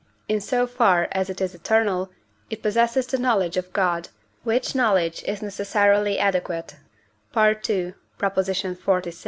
in 0.27 0.41
so 0.41 0.65
far 0.65 1.07
as 1.11 1.29
it 1.29 1.39
is 1.39 1.53
eternal, 1.53 2.09
it 2.49 2.63
possesses 2.63 3.05
the 3.05 3.19
knowledge 3.19 3.55
of 3.55 3.71
God, 3.71 4.09
which 4.41 4.73
knowledge 4.73 5.23
is 5.27 5.43
necessarily 5.43 6.17
adequate 6.17 6.75
(II. 7.37 7.93
xlvi.) 8.17 8.73